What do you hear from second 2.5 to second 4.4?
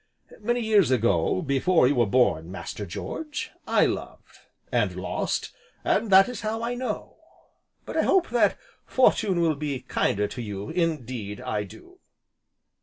Master George, I loved